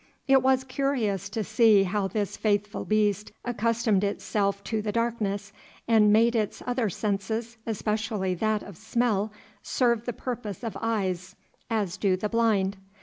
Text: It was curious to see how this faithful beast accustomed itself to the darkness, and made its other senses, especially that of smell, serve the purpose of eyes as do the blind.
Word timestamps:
It 0.27 0.41
was 0.41 0.63
curious 0.63 1.29
to 1.29 1.43
see 1.43 1.83
how 1.83 2.07
this 2.07 2.35
faithful 2.35 2.85
beast 2.85 3.31
accustomed 3.45 4.03
itself 4.03 4.63
to 4.63 4.81
the 4.81 4.91
darkness, 4.91 5.53
and 5.87 6.11
made 6.11 6.35
its 6.35 6.63
other 6.65 6.89
senses, 6.89 7.57
especially 7.67 8.33
that 8.33 8.63
of 8.63 8.77
smell, 8.77 9.31
serve 9.61 10.05
the 10.05 10.13
purpose 10.13 10.63
of 10.63 10.75
eyes 10.81 11.35
as 11.69 11.97
do 11.97 12.17
the 12.17 12.29
blind. 12.29 12.77